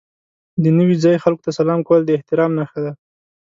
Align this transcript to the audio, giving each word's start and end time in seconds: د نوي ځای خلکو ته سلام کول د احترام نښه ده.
د 0.61 0.63
نوي 0.77 0.95
ځای 1.03 1.15
خلکو 1.23 1.43
ته 1.45 1.51
سلام 1.59 1.79
کول 1.87 2.01
د 2.05 2.09
احترام 2.17 2.51
نښه 2.59 2.79
ده. 2.85 2.91